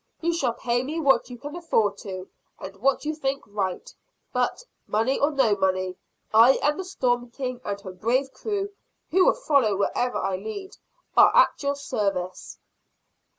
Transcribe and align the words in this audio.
You 0.19 0.33
shall 0.33 0.53
pay 0.53 0.81
me 0.81 0.99
what 0.99 1.29
you 1.29 1.37
can 1.37 1.55
afford 1.55 1.99
to, 1.99 2.27
and 2.59 2.75
what 2.77 3.05
you 3.05 3.13
think 3.13 3.43
right; 3.45 3.93
but, 4.33 4.65
money 4.87 5.19
or 5.19 5.29
no 5.29 5.55
money, 5.55 5.95
I 6.33 6.53
and 6.63 6.79
the 6.79 6.83
Storm 6.83 7.29
King, 7.29 7.61
and 7.63 7.79
her 7.81 7.91
brave 7.93 8.33
crew, 8.33 8.71
who 9.11 9.27
will 9.27 9.35
follow 9.35 9.75
wherever 9.77 10.17
I 10.17 10.37
lead, 10.37 10.75
are 11.15 11.29
at 11.37 11.61
your 11.61 11.75
service!" 11.75 12.57